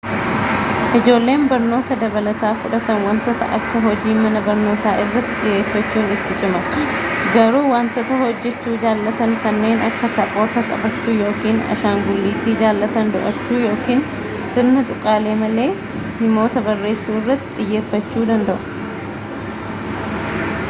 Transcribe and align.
ijoolleen 0.99 1.41
barnoota 1.49 1.97
dabalataa 2.03 2.51
fudhatan 2.61 3.03
wantoota 3.07 3.49
akka 3.57 3.81
hojii 3.83 4.15
mana 4.21 4.39
barnootafa 4.47 4.93
irratti 5.03 5.35
xiyyeeffachuun 5.41 6.07
itti 6.15 6.37
cima 6.45 6.61
garuu 7.35 7.61
wantoota 7.75 8.17
hojjechuu 8.23 8.73
jaallatan 8.85 9.35
kanneen 9.45 9.85
akka 9.89 10.09
taphoota 10.17 10.65
taphachuu 10.71 11.15
yookiin 11.21 11.61
ashangulliitii 11.77 12.57
jaallatan 12.65 13.13
do'achuu 13.17 13.61
yookiin 13.69 14.03
sirna 14.57 14.85
tuqaalee 14.91 15.37
malee 15.45 15.69
himoota 16.25 16.65
barreessuu 16.71 17.21
irratti 17.23 17.71
xiyyeeffachuu 17.71 18.27
danda'u 18.35 20.29